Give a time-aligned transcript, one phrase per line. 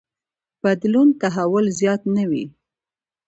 [0.63, 2.45] بدلون تحول زیات نه وي.